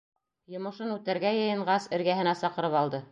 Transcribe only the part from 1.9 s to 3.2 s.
эргәһенә саҡырып алды.